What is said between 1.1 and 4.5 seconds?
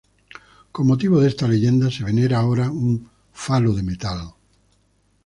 de esta leyenda se venera ahora un falo de metal.